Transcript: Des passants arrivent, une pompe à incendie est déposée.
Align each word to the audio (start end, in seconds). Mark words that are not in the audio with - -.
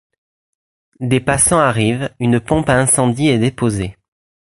Des 0.99 1.19
passants 1.19 1.59
arrivent, 1.59 2.09
une 2.19 2.39
pompe 2.39 2.69
à 2.69 2.73
incendie 2.73 3.27
est 3.27 3.37
déposée. 3.37 3.95